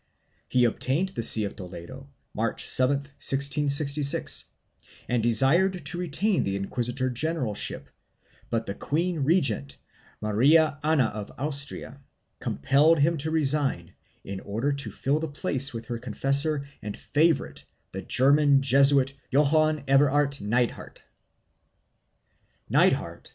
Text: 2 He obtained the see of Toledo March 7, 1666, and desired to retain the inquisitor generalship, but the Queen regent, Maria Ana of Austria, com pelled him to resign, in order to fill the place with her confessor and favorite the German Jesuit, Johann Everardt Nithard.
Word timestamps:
2 0.49 0.57
He 0.57 0.65
obtained 0.65 1.09
the 1.09 1.21
see 1.21 1.43
of 1.43 1.55
Toledo 1.55 2.09
March 2.33 2.67
7, 2.67 2.95
1666, 2.95 4.45
and 5.07 5.21
desired 5.21 5.85
to 5.85 5.97
retain 5.99 6.41
the 6.43 6.55
inquisitor 6.55 7.07
generalship, 7.11 7.87
but 8.49 8.65
the 8.65 8.73
Queen 8.73 9.19
regent, 9.19 9.77
Maria 10.19 10.79
Ana 10.83 11.05
of 11.05 11.31
Austria, 11.37 12.01
com 12.39 12.57
pelled 12.57 12.97
him 12.97 13.15
to 13.19 13.29
resign, 13.29 13.93
in 14.23 14.39
order 14.39 14.71
to 14.73 14.91
fill 14.91 15.19
the 15.19 15.27
place 15.27 15.71
with 15.71 15.85
her 15.85 15.99
confessor 15.99 16.65
and 16.81 16.97
favorite 16.97 17.63
the 17.91 18.01
German 18.01 18.63
Jesuit, 18.63 19.13
Johann 19.29 19.83
Everardt 19.83 20.41
Nithard. 20.41 20.97